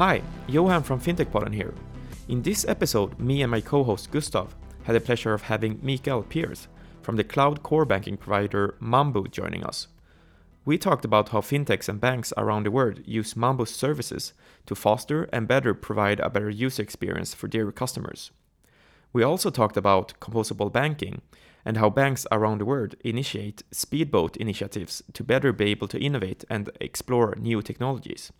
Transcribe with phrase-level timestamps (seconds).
[0.00, 1.74] Hi, Johan from FinTechPodden here.
[2.26, 6.68] In this episode, me and my co-host Gustav had the pleasure of having Mikael Pierce
[7.02, 9.88] from the cloud core banking provider Mambu joining us.
[10.64, 14.32] We talked about how fintechs and banks around the world use Mambu's services
[14.64, 18.30] to foster and better provide a better user experience for their customers.
[19.12, 21.20] We also talked about composable banking
[21.62, 26.46] and how banks around the world initiate speedboat initiatives to better be able to innovate
[26.48, 28.32] and explore new technologies.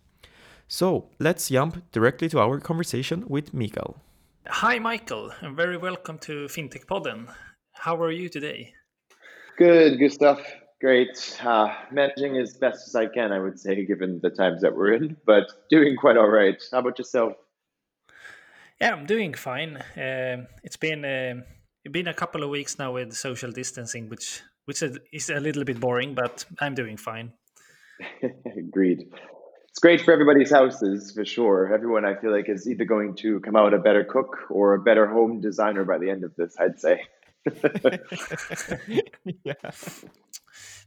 [0.71, 3.97] So let's jump directly to our conversation with Mikael.
[4.47, 7.27] Hi, Michael, and very welcome to FinTech Podden.
[7.73, 8.73] How are you today?
[9.57, 10.39] Good, Gustav.
[10.79, 11.37] Great.
[11.43, 14.93] Uh, managing as best as I can, I would say, given the times that we're
[14.93, 16.63] in, but doing quite all right.
[16.71, 17.33] How about yourself?
[18.79, 19.75] Yeah, I'm doing fine.
[19.75, 21.41] Uh, it's been uh,
[21.91, 24.81] been a couple of weeks now with social distancing, which which
[25.11, 27.33] is a little bit boring, but I'm doing fine.
[28.57, 29.09] Agreed.
[29.71, 31.73] It's great for everybody's houses for sure.
[31.73, 34.79] Everyone, I feel like, is either going to come out a better cook or a
[34.79, 36.55] better home designer by the end of this.
[36.59, 37.03] I'd say.
[39.43, 39.53] yeah.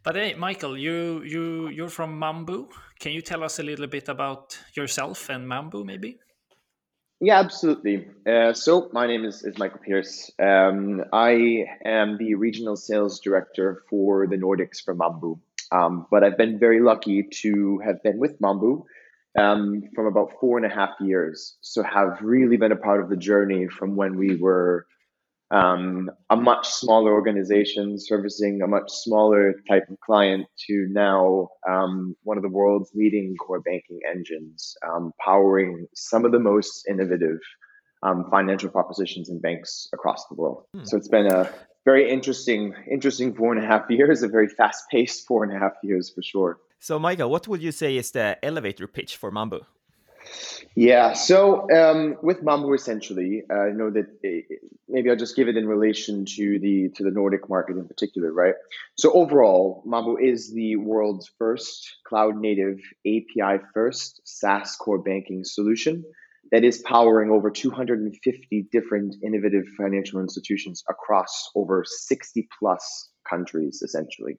[0.04, 2.68] But hey, Michael, you you you're from Mambu.
[3.00, 6.18] Can you tell us a little bit about yourself and Mambu, maybe?
[7.20, 8.06] Yeah, absolutely.
[8.26, 10.30] Uh, so my name is, is Michael Pierce.
[10.38, 15.38] Um, I am the regional sales director for the Nordics for Mambu.
[15.74, 18.84] Um, but I've been very lucky to have been with Mambu
[19.38, 21.56] um, from about four and a half years.
[21.60, 24.86] So have really been a part of the journey from when we were
[25.50, 32.16] um, a much smaller organization servicing a much smaller type of client to now um,
[32.22, 37.38] one of the world's leading core banking engines, um, powering some of the most innovative
[38.02, 40.64] um, financial propositions in banks across the world.
[40.74, 40.84] Hmm.
[40.84, 41.50] So it's been a
[41.84, 45.74] very interesting, interesting four and a half years, a very fast-paced four and a half
[45.82, 46.58] years for sure.
[46.78, 49.64] So, Michael, what would you say is the elevator pitch for Mambu?
[50.74, 51.12] Yeah.
[51.12, 55.56] So um, with Mambu, essentially, uh, I know that it, maybe I'll just give it
[55.56, 58.54] in relation to the to the Nordic market in particular, right?
[58.96, 66.04] So overall, Mambu is the world's first cloud native API first SaaS core banking solution
[66.54, 74.38] that is powering over 250 different innovative financial institutions across over 60 plus countries, essentially.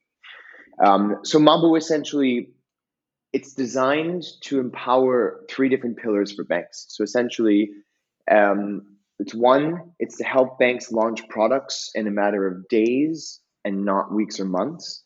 [0.81, 2.51] Um, so Mambu essentially
[3.33, 6.85] it's designed to empower three different pillars for banks.
[6.87, 7.71] So essentially,
[8.31, 13.83] um, it's one, it's to help banks launch products in a matter of days and
[13.83, 15.03] not weeks or months.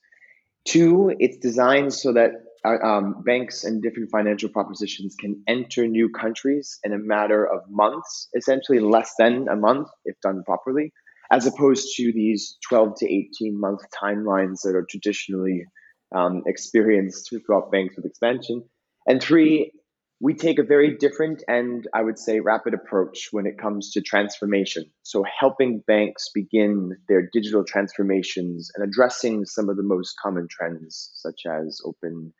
[0.64, 2.34] Two, it's designed so that
[2.66, 8.28] um, banks and different financial propositions can enter new countries in a matter of months,
[8.36, 10.92] essentially less than a month if done properly,
[11.32, 15.66] as opposed to these 12 to 18 month timelines that are traditionally
[16.14, 18.64] um, experienced throughout banks with expansion.
[19.08, 19.72] And three,
[20.22, 24.02] we take a very different and I would say rapid approach when it comes to
[24.02, 24.86] transformation.
[25.04, 31.12] So, helping banks begin their digital transformations and addressing some of the most common trends,
[31.16, 32.34] such as open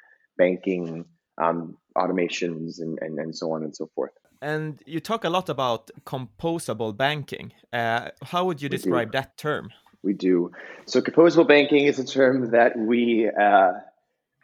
[0.46, 1.06] banking,
[1.38, 4.16] um, automations, and, and, and so on and so forth.
[4.42, 7.52] And you talk a lot about composable banking.
[7.72, 9.66] Uh, how would you describe that term?
[10.04, 10.52] we do.
[10.86, 13.74] So composable banking is a term that we uh,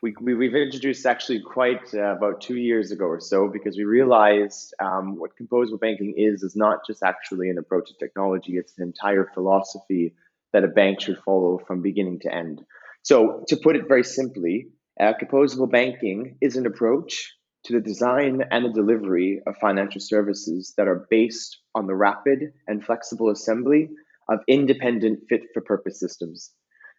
[0.02, 3.86] we, we have introduced actually quite uh, about two years ago or so because we
[3.86, 8.78] realized um, what composable banking is is not just actually an approach to technology; it's
[8.78, 10.14] an entire philosophy
[10.54, 12.64] that a bank should follow from beginning to end.
[13.04, 14.68] So to put it very simply,
[15.00, 17.34] uh, composable banking is an approach
[17.66, 22.54] to the design and the delivery of financial services that are based on the rapid
[22.68, 23.90] and flexible assembly
[24.30, 26.52] of independent fit for purpose systems.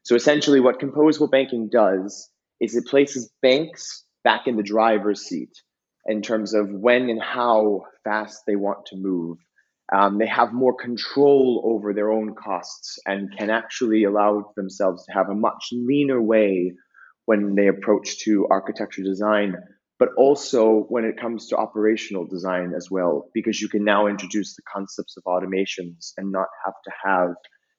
[0.05, 2.29] So essentially, what composable banking does
[2.61, 5.51] is it places banks back in the driver's seat
[6.07, 9.39] in terms of when and how fast they want to move.
[9.95, 15.13] Um, they have more control over their own costs and can actually allow themselves to
[15.13, 16.73] have a much leaner way
[17.27, 19.57] when they approach to architecture design
[19.99, 24.55] but also when it comes to operational design as well, because you can now introduce
[24.55, 27.35] the concepts of automations and not have to have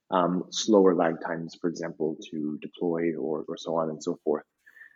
[0.10, 4.44] um, slower lag times, for example, to deploy or, or so on and so forth.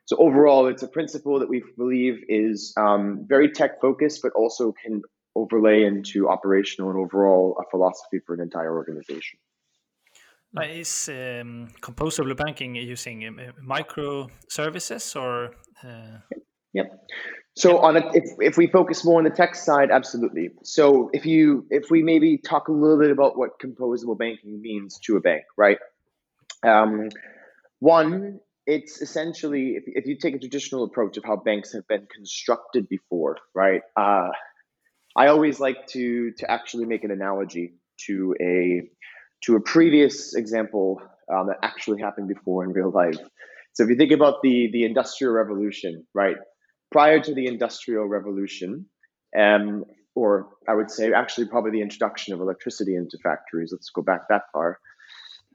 [0.05, 4.73] So overall, it's a principle that we believe is um, very tech focused, but also
[4.83, 5.01] can
[5.35, 9.39] overlay into operational and overall a philosophy for an entire organization.
[10.59, 15.51] Is um, composable banking using um, microservices or?
[15.83, 16.19] Uh...
[16.73, 17.07] Yep.
[17.55, 20.51] So on a, if if we focus more on the tech side, absolutely.
[20.63, 24.99] So if you if we maybe talk a little bit about what composable banking means
[25.05, 25.77] to a bank, right?
[26.63, 27.09] Um,
[27.79, 32.07] one, it's essentially if if you take a traditional approach of how banks have been
[32.13, 33.81] constructed before, right?
[33.97, 34.29] Uh,
[35.15, 37.73] I always like to to actually make an analogy
[38.07, 38.89] to a
[39.43, 41.01] to a previous example
[41.31, 43.17] um, that actually happened before in real life.
[43.73, 46.35] So if you think about the the industrial revolution, right?
[46.91, 48.85] Prior to the industrial revolution,
[49.37, 53.69] um, or I would say actually probably the introduction of electricity into factories.
[53.71, 54.79] Let's go back that far.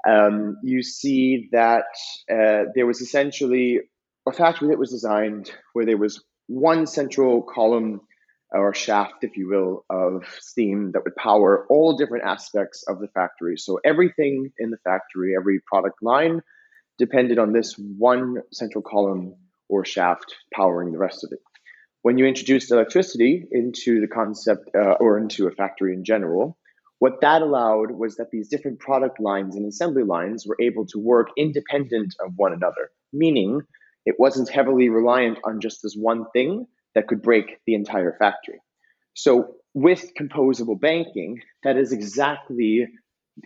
[0.09, 1.85] Um, you see that
[2.31, 3.81] uh, there was essentially
[4.27, 8.01] a factory that was designed where there was one central column
[8.53, 13.09] or shaft, if you will, of steam that would power all different aspects of the
[13.09, 13.57] factory.
[13.57, 16.43] So everything in the factory, every product line,
[16.99, 19.35] depended on this one central column
[19.69, 21.41] or shaft powering the rest of it.
[22.03, 26.57] When you introduced electricity into the concept uh, or into a factory in general,
[26.99, 30.99] what that allowed was that these different product lines and assembly lines were able to
[30.99, 33.61] work independent of one another, meaning
[34.07, 36.67] it wasn't heavily reliant on just this one thing
[36.97, 38.61] that could break the entire factory.
[39.15, 42.89] So, with composable banking, that is exactly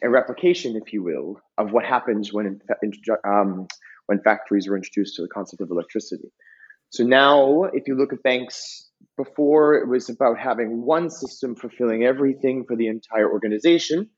[0.03, 2.61] a replication, if you will, of what happens when
[3.25, 3.67] um,
[4.07, 6.31] when factories were introduced to the concept of electricity.
[6.91, 12.05] So now, if you look at banks, before it was about having one system fulfilling
[12.05, 14.09] everything for the entire organization.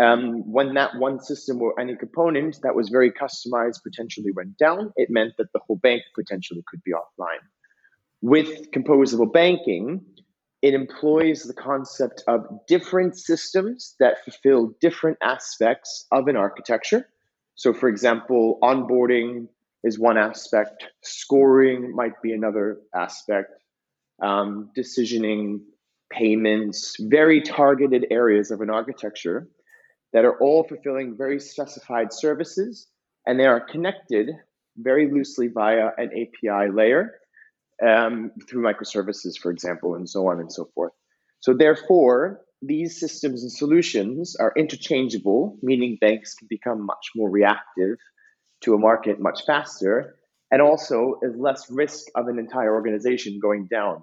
[0.00, 4.92] Um, when that one system or any component that was very customized potentially went down,
[4.94, 7.42] it meant that the whole bank potentially could be offline.
[8.22, 10.04] With composable banking,
[10.62, 17.08] it employs the concept of different systems that fulfill different aspects of an architecture.
[17.54, 19.48] So, for example, onboarding
[19.82, 23.52] is one aspect, scoring might be another aspect,
[24.22, 25.60] um, decisioning,
[26.12, 29.48] payments, very targeted areas of an architecture
[30.12, 32.88] that are all fulfilling very specified services,
[33.26, 34.28] and they are connected
[34.76, 37.19] very loosely via an API layer
[37.86, 40.92] um, through microservices, for example, and so on and so forth.
[41.40, 47.96] So, therefore, these systems and solutions are interchangeable, meaning banks can become much more reactive
[48.62, 50.16] to a market much faster,
[50.50, 54.02] and also is less risk of an entire organization going down.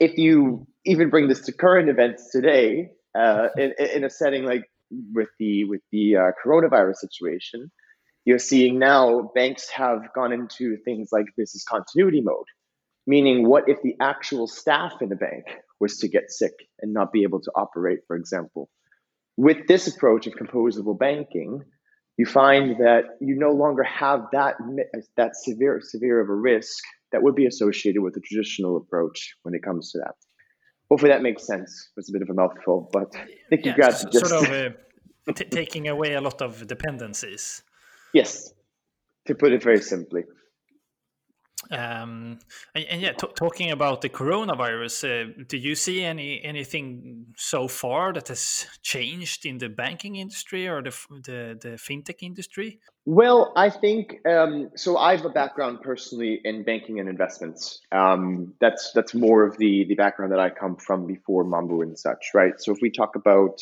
[0.00, 4.64] If you even bring this to current events today, uh, in, in, a setting like
[5.12, 7.70] with the with the uh, coronavirus situation,
[8.24, 12.46] you're seeing now banks have gone into things like business continuity mode,
[13.08, 15.46] Meaning, what if the actual staff in the bank
[15.80, 16.52] was to get sick
[16.82, 18.68] and not be able to operate, for example?
[19.38, 21.62] With this approach of composable banking,
[22.18, 24.56] you find that you no longer have that
[25.16, 29.54] that severe severe of a risk that would be associated with a traditional approach when
[29.54, 30.14] it comes to that.
[30.90, 31.70] Hopefully that makes sense.
[31.96, 34.74] It's a bit of a mouthful, but I think yeah, you got sort of
[35.28, 37.62] uh, taking away a lot of dependencies.
[38.12, 38.52] Yes,
[39.28, 40.24] to put it very simply.
[41.70, 42.38] Um,
[42.74, 48.12] and, and, yeah, talking about the coronavirus, uh, do you see any anything so far
[48.14, 52.80] that has changed in the banking industry or the the, the fintech industry?
[53.04, 54.96] Well, I think um, so.
[54.96, 57.80] I have a background personally in banking and investments.
[57.92, 61.98] Um, that's that's more of the the background that I come from before Mambu and
[61.98, 62.54] such, right?
[62.58, 63.60] So if we talk about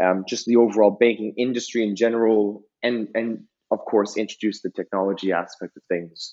[0.00, 5.32] um, just the overall banking industry in general, and and of course introduce the technology
[5.32, 6.32] aspect of things.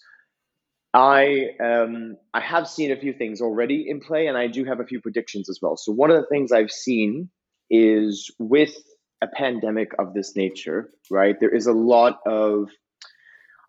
[0.94, 4.80] I um, I have seen a few things already in play, and I do have
[4.80, 5.78] a few predictions as well.
[5.78, 7.30] So one of the things I've seen
[7.70, 8.74] is with
[9.22, 11.36] a pandemic of this nature, right?
[11.40, 12.70] There is a lot of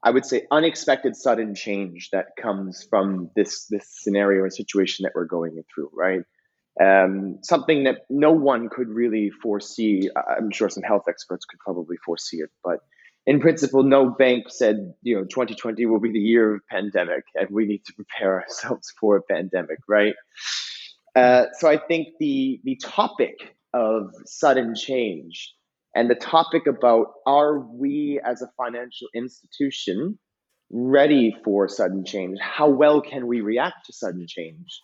[0.03, 5.13] I would say unexpected sudden change that comes from this this scenario and situation that
[5.15, 6.23] we're going through, right?
[6.81, 10.09] Um, something that no one could really foresee.
[10.17, 12.79] I'm sure some health experts could probably foresee it, but
[13.27, 17.49] in principle, no bank said, you know, 2020 will be the year of pandemic and
[17.51, 20.15] we need to prepare ourselves for a pandemic, right?
[21.15, 23.35] Uh, so I think the the topic
[23.75, 25.53] of sudden change
[25.95, 30.19] and the topic about are we as a financial institution
[30.71, 32.39] ready for sudden change?
[32.41, 34.81] How well can we react to sudden change?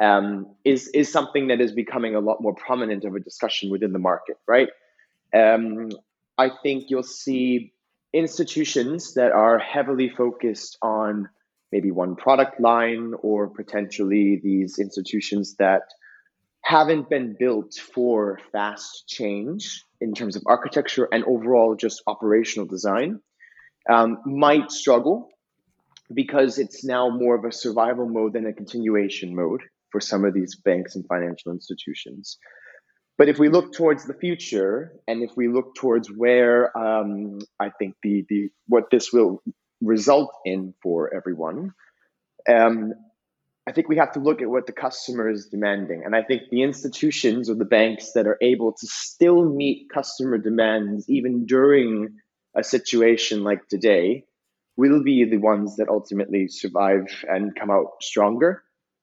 [0.00, 3.92] Um, is is something that is becoming a lot more prominent of a discussion within
[3.92, 4.68] the market, right?
[5.34, 5.90] Um,
[6.42, 7.72] I think you'll see
[8.12, 11.28] institutions that are heavily focused on
[11.70, 15.82] maybe one product line or potentially these institutions that
[16.64, 23.20] haven't been built for fast change in terms of architecture and overall just operational design
[23.88, 25.28] um, might struggle
[26.12, 30.34] because it's now more of a survival mode than a continuation mode for some of
[30.34, 32.38] these banks and financial institutions.
[33.18, 37.70] But if we look towards the future, and if we look towards where um, I
[37.78, 39.42] think the the what this will
[39.80, 41.72] result in for everyone,
[42.48, 42.94] um,
[43.66, 46.02] I think we have to look at what the customer is demanding.
[46.04, 50.38] And I think the institutions or the banks that are able to still meet customer
[50.38, 52.16] demands even during
[52.56, 54.24] a situation like today
[54.76, 58.62] will be the ones that ultimately survive and come out stronger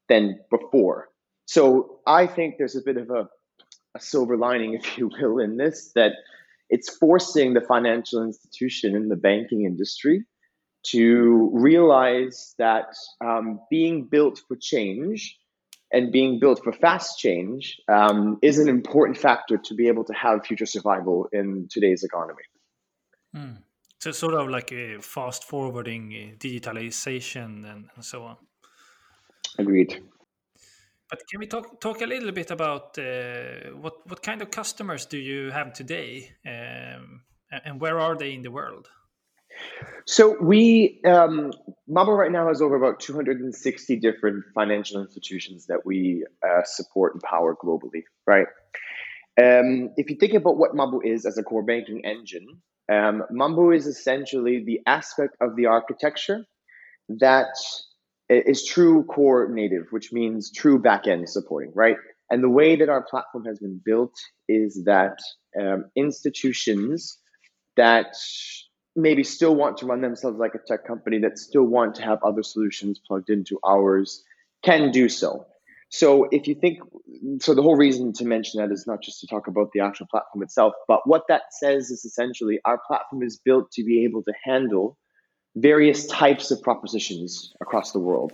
[0.10, 1.08] than before.
[1.46, 3.28] So I think there's a bit of a,
[3.96, 6.14] a silver lining, if you will, in this that
[6.70, 10.26] it's forcing the financial institution and the banking industry
[10.92, 15.38] to realize that um, being built for change
[15.92, 20.14] and being built for fast change um, is an important factor to be able to
[20.14, 22.44] have future survival in today's economy.
[23.36, 23.58] Mm.
[24.00, 28.38] So, sort of like a fast forwarding uh, digitalization and, and so on.
[29.58, 30.02] Agreed.
[31.10, 35.06] But can we talk talk a little bit about uh, what what kind of customers
[35.06, 37.22] do you have today, um,
[37.66, 38.88] and where are they in the world?
[40.06, 41.52] So we um,
[41.90, 47.24] Mambu right now has over about 260 different financial institutions that we uh, support and
[47.24, 48.04] power globally.
[48.28, 48.48] Right.
[49.40, 52.48] Um, if you think about what Mambu is as a core banking engine,
[52.92, 56.46] um, Mambu is essentially the aspect of the architecture
[57.20, 57.56] that
[58.30, 61.98] is true core native, which means true backend supporting, right?
[62.30, 64.14] And the way that our platform has been built
[64.48, 65.18] is that
[65.60, 67.18] um, institutions
[67.76, 68.16] that
[68.96, 72.20] maybe still want to run themselves like a tech company that still want to have
[72.24, 74.24] other solutions plugged into ours
[74.64, 75.46] can do so.
[75.90, 76.80] So if you think
[77.40, 80.06] so the whole reason to mention that is not just to talk about the actual
[80.06, 84.22] platform itself, but what that says is essentially our platform is built to be able
[84.24, 84.98] to handle
[85.56, 88.34] various types of propositions across the world.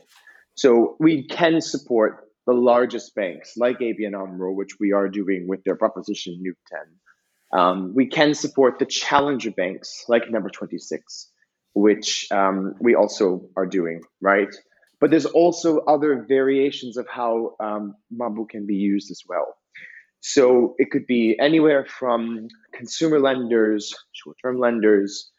[0.55, 5.63] So we can support the largest banks like ABN AMRO, which we are doing with
[5.63, 6.53] their proposition New
[7.51, 7.59] 10.
[7.59, 11.31] Um, we can support the challenger banks like Number 26,
[11.73, 14.53] which um, we also are doing, right?
[14.99, 19.55] But there's also other variations of how um, Mambu can be used as well.
[20.21, 25.31] So it could be anywhere from consumer lenders, short term lenders,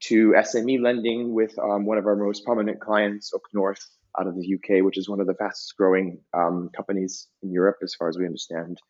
[0.00, 3.84] to SME lending with um, one of our most prominent clients, OakNorth,
[4.18, 7.76] out of the UK, which is one of the fastest growing um, companies in Europe,
[7.82, 8.80] as far as we understand.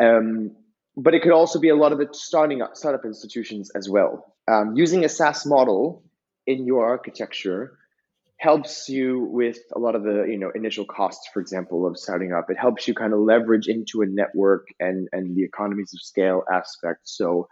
[0.00, 0.56] Um,
[0.96, 4.34] but it could also be a lot of the starting up startup institutions as well.
[4.46, 6.02] Um, using a SaaS model
[6.46, 7.78] in your architecture
[8.36, 12.32] helps you with a lot of the you know initial costs, for example, of starting
[12.32, 12.50] up.
[12.50, 16.44] It helps you kind of leverage into a network and and the economies of scale
[16.52, 17.00] aspect.
[17.04, 17.48] So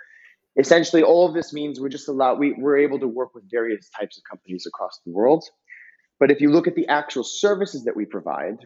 [0.58, 3.88] essentially all of this means we're just allowed we, we're able to work with various
[3.98, 5.44] types of companies across the world.
[6.20, 8.58] But if you look at the actual services that we provide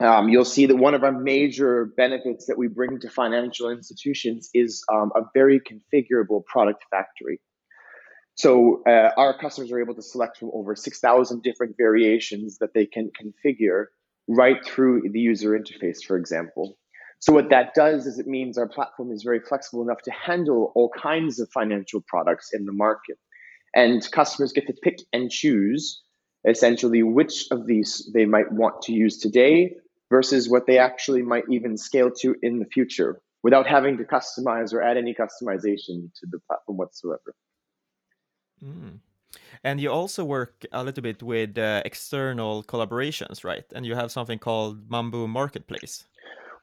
[0.00, 4.50] um, you'll see that one of our major benefits that we bring to financial institutions
[4.52, 7.40] is um, a very configurable product factory.
[8.34, 12.86] So uh, our customers are able to select from over 6000 different variations that they
[12.86, 13.86] can configure
[14.28, 16.78] right through the user interface for example
[17.22, 20.72] so what that does is it means our platform is very flexible enough to handle
[20.74, 23.16] all kinds of financial products in the market.
[23.76, 26.02] And customers get to pick and choose
[26.44, 29.76] essentially which of these they might want to use today
[30.10, 34.74] versus what they actually might even scale to in the future without having to customize
[34.74, 37.36] or add any customization to the platform whatsoever.
[38.60, 38.98] Mm.
[39.62, 43.64] And you also work a little bit with uh, external collaborations, right?
[43.76, 46.04] And you have something called Mambu Marketplace.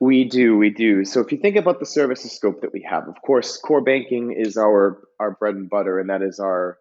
[0.00, 1.04] We do, we do.
[1.04, 4.32] So if you think about the services scope that we have, of course, core banking
[4.32, 6.78] is our our bread and butter, and that is our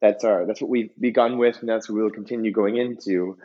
[0.00, 3.36] that's our that's what we've begun with, and that's what we'll continue going into.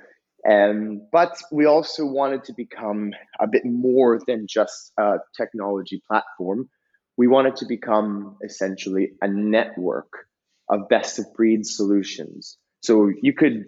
[0.44, 6.70] And but we also wanted to become a bit more than just a technology platform.
[7.18, 10.28] We wanted to become essentially a network
[10.70, 12.58] of best of breed solutions.
[12.84, 13.66] So you could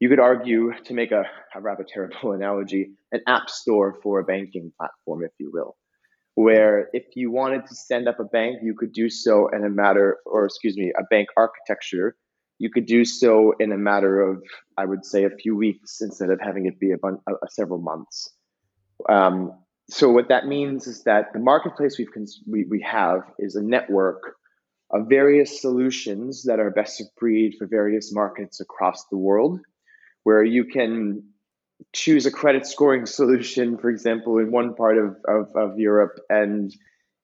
[0.00, 1.24] you could argue, to make a,
[1.54, 5.76] a rather terrible analogy, an app store for a banking platform, if you will,
[6.34, 9.70] where if you wanted to stand up a bank, you could do so in a
[9.70, 12.16] matter, or excuse me, a bank architecture,
[12.58, 14.42] you could do so in a matter of,
[14.76, 17.80] I would say, a few weeks instead of having it be a, a, a several
[17.80, 18.32] months.
[19.08, 19.52] Um,
[19.90, 23.62] so what that means is that the marketplace we've cons- we, we have is a
[23.62, 24.34] network
[24.90, 29.60] of various solutions that are best of breed for various markets across the world
[30.24, 31.24] where you can
[31.92, 36.18] choose a credit scoring solution, for example, in one part of, of, of Europe.
[36.28, 36.74] And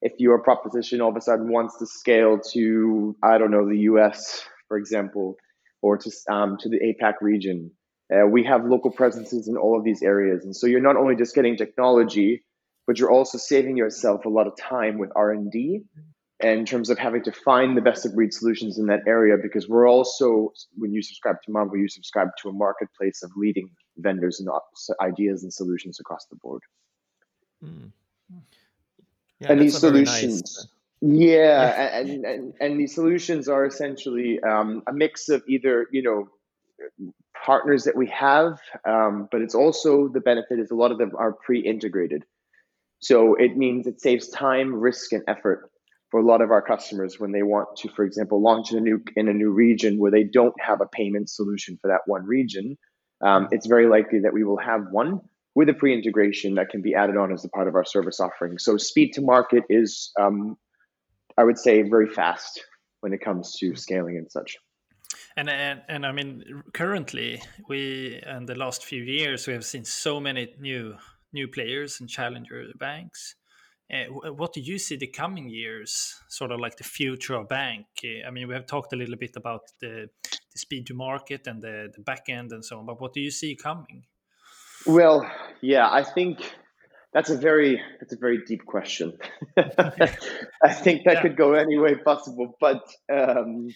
[0.02, 3.80] if your proposition all of a sudden wants to scale to, I don't know, the
[3.80, 5.36] US, for example,
[5.82, 7.70] or to, um, to the APAC region,
[8.14, 10.44] uh, we have local presences in all of these areas.
[10.44, 12.44] And so you're not only just getting technology,
[12.86, 15.84] but you're also saving yourself a lot of time with R&D
[16.40, 19.68] in terms of having to find the best of breed solutions in that area because
[19.68, 24.40] we're also when you subscribe to Mambu, you subscribe to a marketplace of leading vendors
[24.40, 24.48] and
[25.00, 26.62] ideas and solutions across the board.
[27.64, 27.90] Mm.
[29.40, 30.68] Yeah, and these solutions,
[31.02, 31.18] nice...
[31.18, 31.98] yeah, yeah.
[31.98, 36.28] And, and and these solutions are essentially um, a mix of either you know
[37.44, 41.12] partners that we have, um, but it's also the benefit is a lot of them
[41.16, 42.24] are pre-integrated.
[43.00, 45.70] So it means it saves time, risk, and effort
[46.14, 48.80] for a lot of our customers when they want to, for example, launch in a
[48.80, 52.24] new in a new region where they don't have a payment solution for that one
[52.24, 52.78] region.
[53.20, 55.22] Um, it's very likely that we will have one
[55.56, 58.58] with a pre-integration that can be added on as a part of our service offering.
[58.58, 60.56] So speed to market is, um,
[61.36, 62.64] I would say, very fast
[63.00, 64.56] when it comes to scaling and such.
[65.36, 69.84] And, and and I mean, currently we in the last few years we have seen
[69.84, 70.94] so many new
[71.32, 73.34] new players and challenger banks.
[73.92, 77.86] Uh, what do you see the coming years, sort of like the future of bank?
[78.02, 81.46] Uh, I mean, we have talked a little bit about the, the speed to market
[81.46, 84.04] and the, the back end and so on, but what do you see coming?
[84.86, 86.38] Well, yeah, I think
[87.14, 89.16] that's a very that's a very deep question.
[89.56, 91.22] I think that yeah.
[91.22, 93.68] could go any way possible, but um,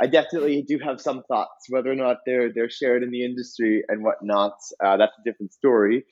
[0.00, 1.66] I definitely do have some thoughts.
[1.68, 5.52] Whether or not they're they're shared in the industry and whatnot, uh, that's a different
[5.52, 6.04] story.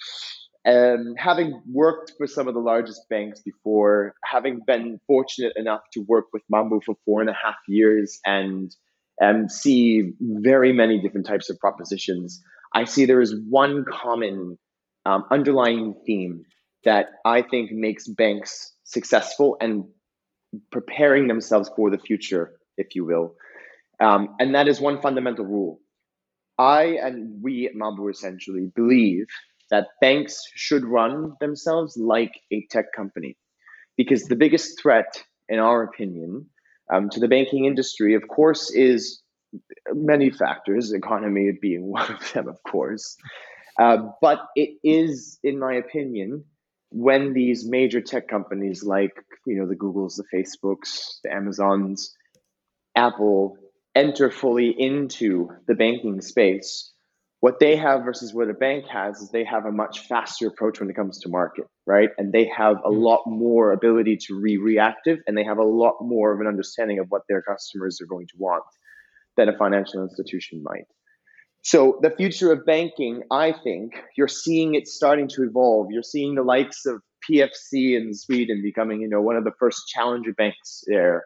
[0.66, 6.00] Um, having worked for some of the largest banks before, having been fortunate enough to
[6.00, 8.74] work with Mambu for four and a half years and
[9.22, 12.42] um, see very many different types of propositions,
[12.74, 14.58] I see there is one common
[15.06, 16.44] um, underlying theme
[16.84, 19.84] that I think makes banks successful and
[20.70, 23.34] preparing themselves for the future, if you will.
[24.00, 25.80] Um, and that is one fundamental rule.
[26.58, 29.26] I and we at Mambu essentially believe
[29.70, 33.36] that banks should run themselves like a tech company.
[33.96, 36.46] Because the biggest threat, in our opinion,
[36.92, 39.22] um, to the banking industry, of course, is
[39.92, 43.16] many factors, economy being one of them, of course.
[43.78, 46.44] Uh, but it is, in my opinion,
[46.90, 49.12] when these major tech companies like
[49.46, 52.14] you know the Googles, the Facebooks, the Amazons,
[52.96, 53.56] Apple
[53.94, 56.92] enter fully into the banking space,
[57.40, 60.80] what they have versus what a bank has is they have a much faster approach
[60.80, 62.08] when it comes to market, right?
[62.18, 63.00] And they have a mm.
[63.00, 66.98] lot more ability to be reactive and they have a lot more of an understanding
[66.98, 68.64] of what their customers are going to want
[69.36, 70.86] than a financial institution might.
[71.62, 75.88] So the future of banking, I think, you're seeing it starting to evolve.
[75.90, 79.82] You're seeing the likes of PFC in Sweden becoming, you know, one of the first
[79.88, 81.24] challenger banks there.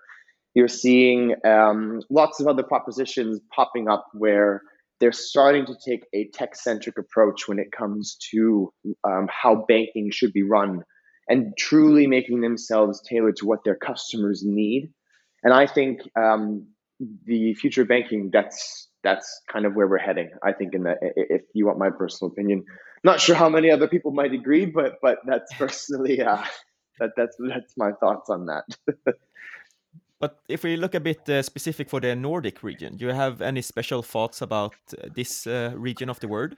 [0.55, 4.63] You're seeing um, lots of other propositions popping up where
[5.01, 8.73] they're starting to take a tech centric approach when it comes to
[9.05, 10.83] um, how banking should be run
[11.29, 14.93] and truly making themselves tailored to what their customers need.
[15.43, 16.69] And I think um,
[17.25, 20.31] the future of banking, that's that's kind of where we're heading.
[20.45, 22.65] I think in that, if you want my personal opinion,
[23.03, 26.45] not sure how many other people might agree, but but that's personally uh,
[27.01, 28.65] that that's that's my thoughts on that.
[30.23, 33.43] But if we look a bit uh, specific for the Nordic region, do you have
[33.43, 36.55] any special thoughts about uh, this uh, region of the world?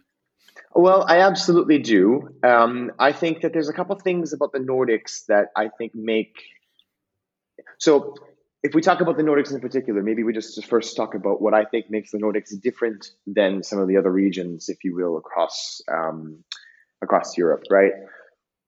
[0.74, 2.28] Well, I absolutely do.
[2.42, 5.92] Um, I think that there's a couple of things about the Nordics that I think
[5.94, 6.36] make.
[7.78, 8.14] So,
[8.62, 11.54] if we talk about the Nordics in particular, maybe we just first talk about what
[11.54, 15.16] I think makes the Nordics different than some of the other regions, if you will,
[15.16, 16.44] across um,
[17.00, 17.92] across Europe, right?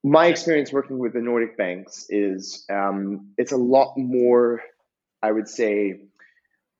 [0.03, 4.61] My experience working with the Nordic banks is um, it's a lot more
[5.21, 6.01] I would say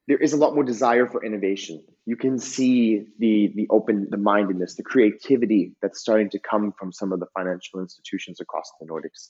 [0.08, 1.84] there is a lot more desire for innovation.
[2.06, 6.92] You can see the the open the mindedness, the creativity that's starting to come from
[6.92, 9.30] some of the financial institutions across the Nordics.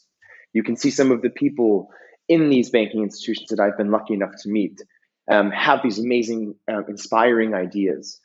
[0.53, 1.89] You can see some of the people
[2.29, 4.81] in these banking institutions that I've been lucky enough to meet
[5.29, 8.19] um, have these amazing, uh, inspiring ideas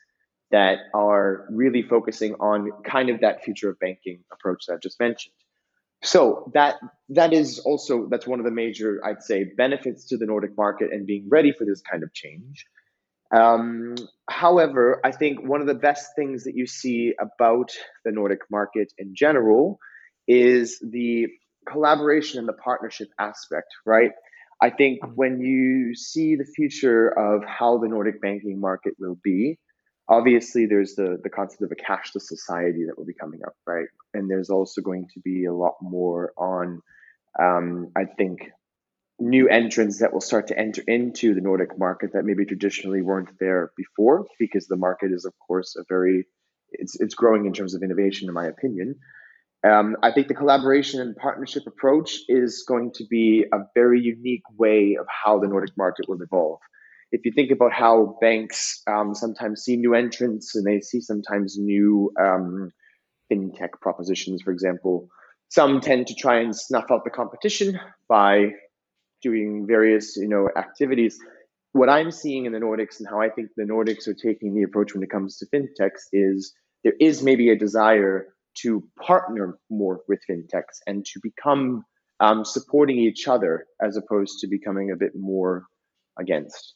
[0.51, 4.99] that are really focusing on kind of that future of banking approach that I just
[4.99, 5.33] mentioned.
[6.03, 6.75] So that
[7.09, 10.91] that is also that's one of the major I'd say benefits to the Nordic market
[10.91, 12.65] and being ready for this kind of change.
[13.33, 13.95] Um,
[14.29, 17.71] however, I think one of the best things that you see about
[18.05, 19.79] the Nordic market in general
[20.27, 21.27] is the
[21.67, 24.11] collaboration and the partnership aspect, right?
[24.61, 29.57] I think when you see the future of how the Nordic banking market will be,
[30.07, 33.87] obviously there's the the concept of a cashless society that will be coming up right?
[34.13, 36.81] And there's also going to be a lot more on
[37.39, 38.51] um, i think
[39.19, 43.29] new entrants that will start to enter into the nordic market that maybe traditionally weren't
[43.39, 46.25] there before because the market is of course a very
[46.71, 48.95] it's, it's growing in terms of innovation in my opinion.
[49.65, 54.43] Um, i think the collaboration and partnership approach is going to be a very unique
[54.57, 56.59] way of how the nordic market will evolve
[57.13, 61.57] if you think about how banks um, sometimes see new entrants and they see sometimes
[61.59, 62.73] new um,
[63.31, 65.07] fintech propositions, for example,
[65.47, 68.49] some tend to try and snuff out the competition by
[69.21, 71.19] doing various you know activities.
[71.73, 74.63] What I'm seeing in the Nordics and how I think the Nordics are taking the
[74.63, 76.51] approach when it comes to fintechs is
[76.83, 78.27] there is maybe a desire
[78.61, 81.83] to partner more with fintechs and to become
[82.19, 85.65] um, supporting each other as opposed to becoming a bit more
[86.19, 86.73] against.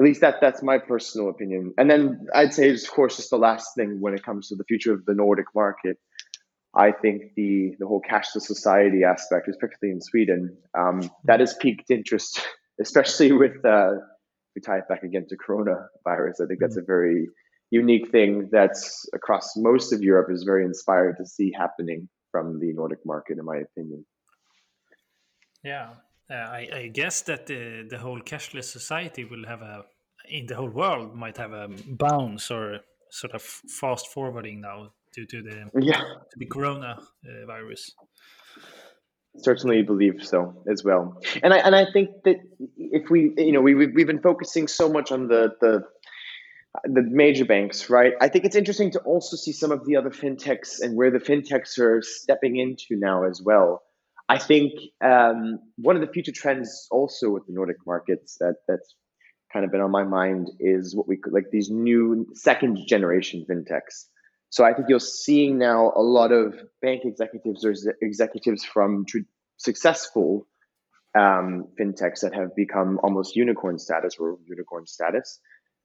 [0.00, 1.74] At least that that's my personal opinion.
[1.76, 4.64] And then I'd say, of course, just the last thing when it comes to the
[4.64, 5.98] future of the Nordic market.
[6.74, 11.90] I think the the whole cashless society aspect, especially in Sweden, um, that has piqued
[11.90, 12.40] interest,
[12.80, 13.90] especially with uh,
[14.56, 16.44] we tie it back again to coronavirus.
[16.44, 17.28] I think that's a very
[17.70, 22.72] unique thing that's across most of Europe is very inspired to see happening from the
[22.72, 24.06] Nordic market, in my opinion.
[25.62, 25.90] Yeah,
[26.30, 29.84] uh, I, I, guess that the the whole cashless society will have a
[30.28, 35.26] in the whole world might have a bounce or sort of fast forwarding now due
[35.26, 37.92] to the yeah to the corona uh, virus.
[39.38, 42.36] Certainly believe so as well, and I and I think that
[42.76, 45.84] if we you know we we've, we've been focusing so much on the the
[46.84, 48.12] the major banks, right?
[48.20, 51.18] I think it's interesting to also see some of the other fintechs and where the
[51.18, 53.82] fintechs are stepping into now as well.
[54.30, 54.72] I think
[55.04, 58.94] um, one of the future trends also with the Nordic markets that that's
[59.52, 63.44] kind of been on my mind is what we could like these new second generation
[63.50, 64.04] fintechs.
[64.50, 69.18] So I think you're seeing now a lot of bank executives or executives from tr-
[69.56, 70.46] successful
[71.18, 75.40] um, fintechs that have become almost unicorn status or unicorn status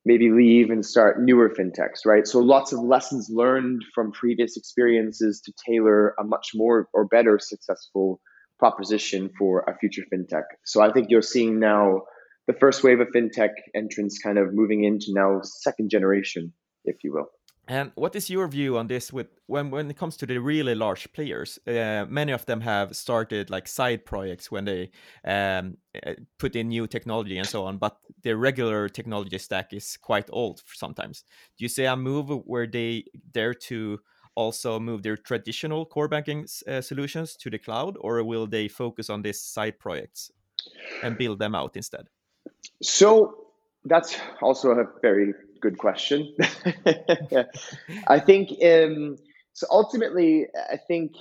[0.06, 2.28] maybe leave and start newer fintechs, right?
[2.28, 7.40] So lots of lessons learned from previous experiences to tailor a much more or better
[7.40, 8.22] successful
[8.60, 10.44] proposition for a future fintech.
[10.64, 12.04] So I think you're seeing now
[12.48, 17.14] the first wave of fintech entrants kind of moving into now second generation, if you
[17.14, 17.28] will.
[17.68, 19.12] And what is your view on this?
[19.12, 22.96] With when when it comes to the really large players, uh, many of them have
[22.96, 24.92] started like side projects when they
[25.26, 27.80] um, uh, put in new technology and so on.
[27.80, 31.24] But the regular technology stack is quite old sometimes.
[31.58, 34.00] Do you see a move where they dare to
[34.36, 39.10] also move their traditional core banking uh, solutions to the cloud, or will they focus
[39.10, 40.32] on these side projects
[41.04, 42.08] and build them out instead?
[42.82, 43.46] So
[43.86, 46.36] that's also a very good question.
[48.08, 49.18] I think um,
[49.54, 49.68] so.
[49.70, 51.14] Ultimately, I think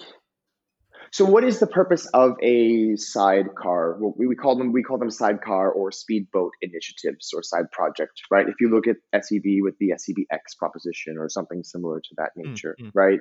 [1.14, 1.24] so.
[1.24, 3.96] What is the purpose of a sidecar?
[4.00, 8.20] Well, we, we call them we call them sidecar or speedboat initiatives or side project,
[8.30, 8.48] right?
[8.48, 12.48] If you look at SEB with the SEBX proposition or something similar to that mm,
[12.48, 12.90] nature, mm-hmm.
[12.98, 13.20] right?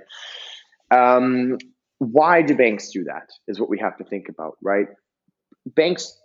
[0.92, 1.58] Um,
[2.00, 3.30] why do banks do that?
[3.48, 4.88] Is what we have to think about, right?
[5.66, 6.18] Banks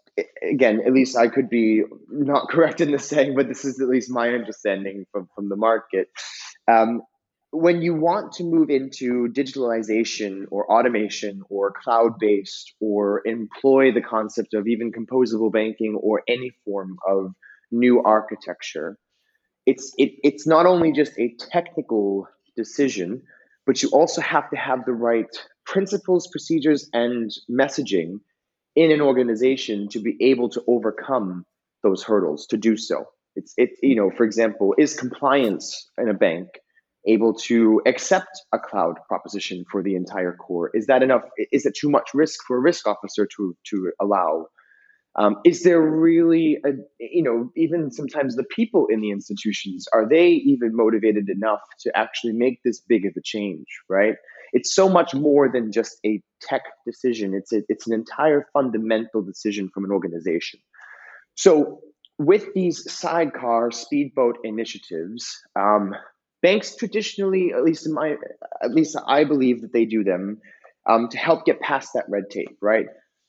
[0.43, 3.89] again, at least I could be not correct in this saying, but this is at
[3.89, 6.09] least my understanding from, from the market.
[6.67, 7.03] Um,
[7.51, 14.03] when you want to move into digitalization or automation or cloud based or employ the
[14.03, 17.35] concept of even composable banking or any form of
[17.71, 18.99] new architecture,
[19.65, 23.23] it's, it, it's not only just a technical decision,
[23.67, 25.29] but you also have to have the right
[25.65, 28.21] principles, procedures, and messaging
[28.77, 31.45] in an organization to be able to overcome
[31.83, 33.07] those hurdles to do so.
[33.37, 36.49] It's it you know, for example, is compliance in a bank
[37.07, 40.71] able to accept a cloud proposition for the entire core?
[40.75, 41.23] Is that enough?
[41.53, 44.47] Is it too much risk for a risk officer to to allow?
[45.17, 50.09] Um, is there really, a, you know, even sometimes the people in the institutions are
[50.09, 54.15] they even motivated enough to actually make this big of a change, right?
[54.53, 57.35] it's so much more than just a tech decision.
[57.35, 60.61] It's a, it's an entire fundamental decision from an organization.
[61.35, 61.81] So
[62.19, 65.95] with these sidecar speedboat initiatives, um,
[66.43, 68.17] banks traditionally, at least in my,
[68.63, 70.41] at least I believe that they do them
[70.89, 72.57] um, to help get past that red tape.
[72.61, 72.87] Right,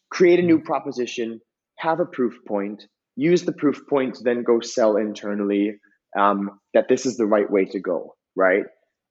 [0.10, 1.40] create a new proposition,
[1.78, 2.84] have a proof point,
[3.16, 5.80] use the proof point to then go sell internally
[6.18, 8.16] um, that this is the right way to go.
[8.36, 8.64] Right,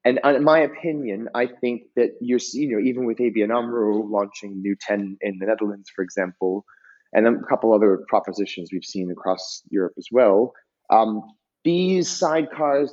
[0.04, 4.62] and in my opinion, I think that you're, you know, even with ABN AMRO launching
[4.62, 6.64] New 10 in the Netherlands, for example,
[7.12, 10.52] and a couple other propositions we've seen across Europe as well,
[10.90, 11.22] um,
[11.64, 12.86] these sidecar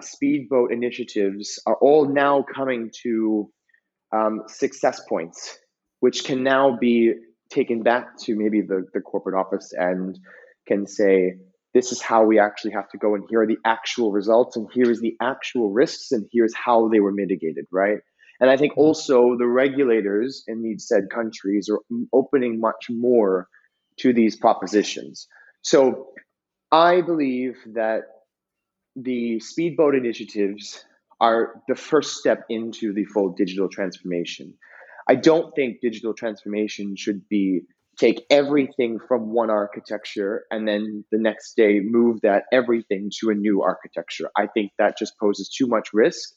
[0.00, 3.50] speedboat initiatives are all now coming to
[4.12, 5.58] um, success points,
[6.00, 7.14] which can now be
[7.50, 10.18] taken back to maybe the, the corporate office and
[10.66, 11.34] can say,
[11.76, 14.66] this is how we actually have to go and here are the actual results and
[14.72, 17.98] here is the actual risks and here's how they were mitigated right
[18.40, 18.80] and i think mm-hmm.
[18.80, 21.80] also the regulators in these said countries are
[22.14, 23.46] opening much more
[23.98, 25.28] to these propositions
[25.60, 26.06] so
[26.76, 28.02] I believe that
[28.96, 30.84] the speedboat initiatives
[31.18, 34.52] are the first step into the full digital transformation.
[35.08, 37.62] I don't think digital transformation should be
[37.98, 43.34] take everything from one architecture and then the next day move that everything to a
[43.34, 44.28] new architecture.
[44.36, 46.28] I think that just poses too much risk.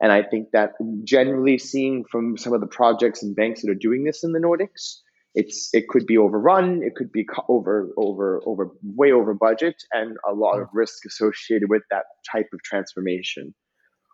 [0.00, 0.70] And I think that
[1.04, 4.40] generally seeing from some of the projects and banks that are doing this in the
[4.40, 5.02] Nordics,
[5.34, 10.16] it's it could be overrun, it could be over over over way over budget, and
[10.28, 13.54] a lot of risk associated with that type of transformation.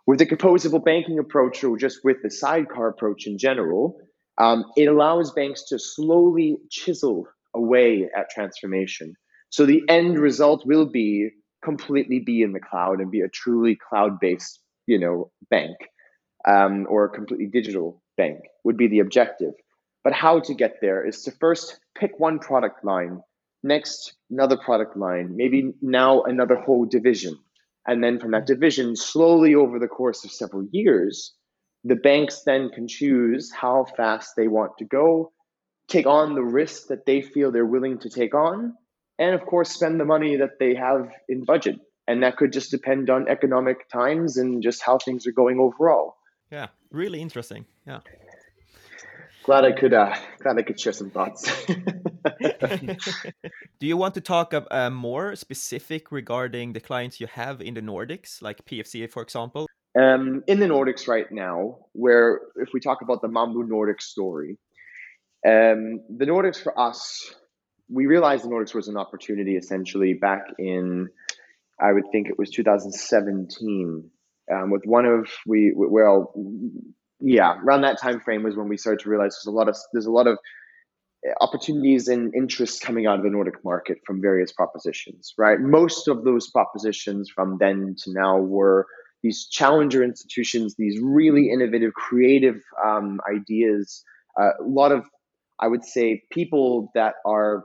[0.06, 3.98] With the composable banking approach, or just with the sidecar approach in general,
[4.38, 9.14] um, it allows banks to slowly chisel away at transformation.
[9.50, 11.30] So the end result will be
[11.62, 15.76] completely be in the cloud and be a truly cloud-based, you know, bank
[16.46, 19.52] um, or a completely digital bank would be the objective.
[20.08, 23.20] But how to get there is to first pick one product line,
[23.62, 27.38] next another product line, maybe now another whole division,
[27.86, 31.34] and then from that division, slowly over the course of several years,
[31.84, 35.30] the banks then can choose how fast they want to go,
[35.88, 38.72] take on the risk that they feel they're willing to take on,
[39.18, 41.76] and of course, spend the money that they have in budget.
[42.06, 46.16] And that could just depend on economic times and just how things are going overall.
[46.50, 47.66] Yeah, really interesting.
[47.86, 48.00] Yeah.
[49.48, 51.50] Glad I could uh, glad I could share some thoughts.
[53.80, 57.80] Do you want to talk uh, more specific regarding the clients you have in the
[57.80, 59.66] Nordics, like PFC, for example?
[59.98, 64.58] Um, in the Nordics right now, where if we talk about the Mambu Nordic story,
[65.46, 67.34] um, the Nordics for us,
[67.88, 71.08] we realized the Nordics was an opportunity essentially back in,
[71.80, 74.10] I would think it was 2017,
[74.52, 76.34] um, with one of we well,
[77.20, 79.76] yeah, around that time frame was when we started to realize there's a lot of
[79.92, 80.38] there's a lot of
[81.40, 85.60] opportunities and interests coming out of the Nordic market from various propositions, right?
[85.60, 88.86] Most of those propositions from then to now were
[89.22, 94.04] these challenger institutions, these really innovative, creative um, ideas.
[94.40, 95.04] Uh, a lot of,
[95.58, 97.64] I would say, people that are,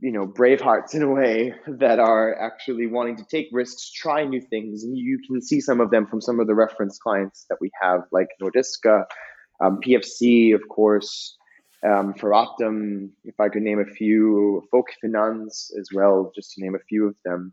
[0.00, 4.24] you know, brave hearts in a way that are actually wanting to take risks, try
[4.24, 4.82] new things.
[4.82, 7.70] And you can see some of them from some of the reference clients that we
[7.80, 9.04] have, like Nordiska,
[9.64, 11.36] um, PFC, of course,
[11.86, 16.62] um, for Optum, if I could name a few, Folk Finance as well, just to
[16.62, 17.52] name a few of them.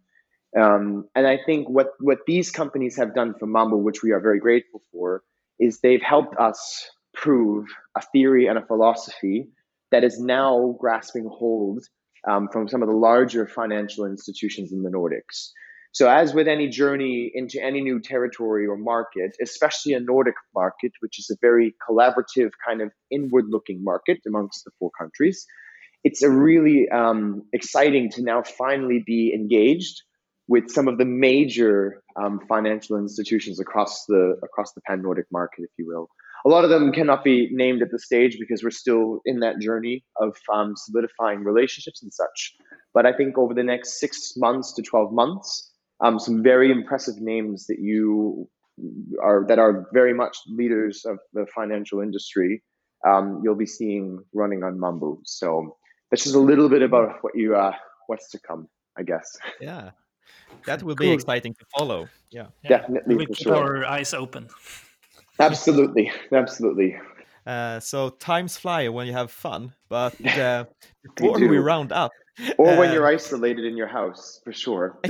[0.59, 4.19] Um, and I think what, what these companies have done for Mambu, which we are
[4.19, 5.23] very grateful for,
[5.59, 9.49] is they've helped us prove a theory and a philosophy
[9.91, 11.83] that is now grasping hold
[12.29, 15.51] um, from some of the larger financial institutions in the Nordics.
[15.93, 20.93] So, as with any journey into any new territory or market, especially a Nordic market,
[21.01, 25.45] which is a very collaborative, kind of inward looking market amongst the four countries,
[26.05, 30.01] it's a really um, exciting to now finally be engaged
[30.47, 35.63] with some of the major um, financial institutions across the across the pan Nordic market,
[35.63, 36.09] if you will.
[36.45, 39.59] A lot of them cannot be named at the stage because we're still in that
[39.59, 42.53] journey of um, solidifying relationships and such.
[42.93, 45.71] But I think over the next six months to twelve months,
[46.03, 48.49] um, some very impressive names that you
[49.21, 52.63] are that are very much leaders of the financial industry.
[53.07, 55.19] Um, you'll be seeing running on Mambu.
[55.25, 55.77] So
[56.09, 57.73] that's just a little bit about what you uh,
[58.07, 59.37] what's to come, I guess.
[59.59, 59.91] Yeah,
[60.65, 61.07] that will cool.
[61.07, 62.09] be exciting to follow.
[62.31, 62.69] Yeah, yeah.
[62.69, 63.15] definitely.
[63.15, 63.55] We keep sure.
[63.55, 64.49] our eyes open.
[65.39, 66.97] Absolutely, absolutely.
[67.45, 70.65] Uh, so times fly when you have fun, but uh,
[71.15, 72.11] before we round up,
[72.57, 74.99] or when you're uh, isolated in your house, for sure.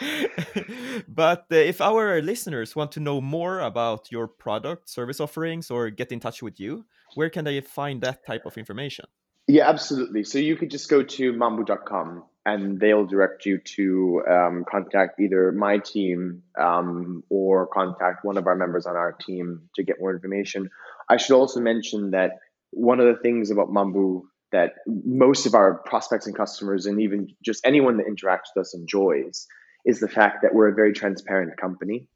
[1.08, 5.90] but uh, if our listeners want to know more about your product, service offerings, or
[5.90, 9.06] get in touch with you, where can they find that type of information?
[9.48, 10.24] Yeah, absolutely.
[10.24, 15.52] So you could just go to mambu.com and they'll direct you to um, contact either
[15.52, 20.12] my team um, or contact one of our members on our team to get more
[20.12, 20.68] information.
[21.08, 22.32] I should also mention that
[22.70, 27.28] one of the things about Mambu that most of our prospects and customers, and even
[27.42, 29.46] just anyone that interacts with us, enjoys
[29.84, 32.06] is the fact that we're a very transparent company.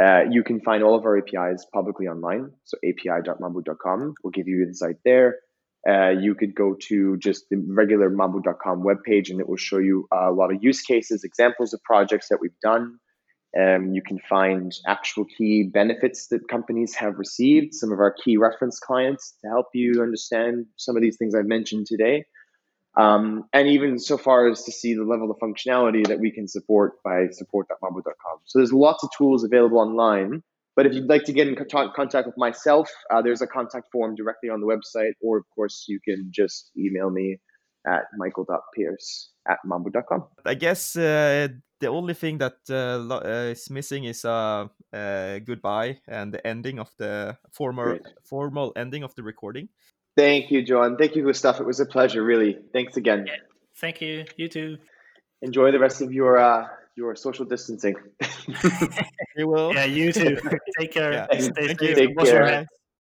[0.00, 2.50] Uh, you can find all of our APIs publicly online.
[2.64, 5.36] So api.mambu.com will give you insight there.
[5.88, 10.06] Uh, you could go to just the regular mambu.com webpage and it will show you
[10.12, 12.98] a lot of use cases, examples of projects that we've done.
[13.58, 18.36] Um, you can find actual key benefits that companies have received, some of our key
[18.36, 22.24] reference clients to help you understand some of these things I've mentioned today.
[22.96, 26.46] Um, and even so far as to see the level of functionality that we can
[26.46, 28.38] support by support.mambu.com.
[28.44, 30.42] So there's lots of tools available online
[30.76, 34.14] but if you'd like to get in contact with myself, uh, there's a contact form
[34.14, 37.38] directly on the website, or of course, you can just email me
[37.86, 40.24] at michael.pierce at mambu.com.
[40.44, 41.48] I guess uh,
[41.80, 46.78] the only thing that uh, uh, is missing is a uh, goodbye and the ending
[46.78, 48.02] of the formal Great.
[48.24, 49.68] formal ending of the recording.
[50.16, 50.96] Thank you, John.
[50.96, 51.60] Thank you, Gustav.
[51.60, 52.58] It was a pleasure, really.
[52.72, 53.26] Thanks again.
[53.76, 54.24] Thank you.
[54.36, 54.78] You too.
[55.40, 56.38] Enjoy the rest of your
[56.96, 57.96] your social distancing.
[59.36, 59.74] you will.
[59.74, 60.38] Yeah, you too.
[60.78, 61.12] Take care.
[61.12, 61.26] Yeah.
[61.38, 61.98] Stay Thank safe.
[61.98, 62.14] You.
[62.14, 62.66] Take care.